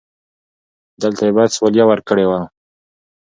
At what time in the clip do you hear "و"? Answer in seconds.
2.27-2.31